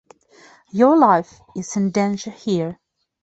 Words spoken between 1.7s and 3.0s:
in danger here.